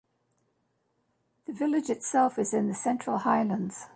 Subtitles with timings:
[1.45, 3.85] The village itself is in the central highlands.